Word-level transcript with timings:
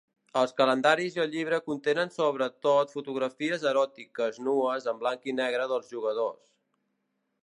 Els 0.39 0.53
calendaris 0.59 1.17
i 1.17 1.21
el 1.23 1.27
llibre 1.33 1.59
contenen 1.65 2.13
sobre 2.15 2.47
tot 2.67 2.95
fotografies 2.95 3.65
eròtiques 3.73 4.39
nues 4.47 4.89
en 4.93 5.03
blanc 5.05 5.29
i 5.33 5.37
negre 5.41 5.69
dels 5.75 5.93
jugadors. 5.97 6.43